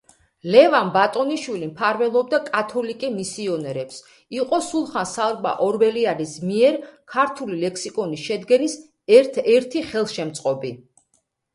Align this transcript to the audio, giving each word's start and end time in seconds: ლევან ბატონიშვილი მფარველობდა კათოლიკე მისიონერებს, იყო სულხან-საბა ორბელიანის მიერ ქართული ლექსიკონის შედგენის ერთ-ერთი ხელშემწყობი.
ლევან 0.53 0.87
ბატონიშვილი 0.93 1.65
მფარველობდა 1.71 2.39
კათოლიკე 2.45 3.09
მისიონერებს, 3.17 3.99
იყო 4.37 4.59
სულხან-საბა 4.69 5.51
ორბელიანის 5.67 6.33
მიერ 6.47 6.81
ქართული 7.17 7.59
ლექსიკონის 7.67 8.25
შედგენის 8.31 8.79
ერთ-ერთი 9.19 9.85
ხელშემწყობი. 9.93 10.75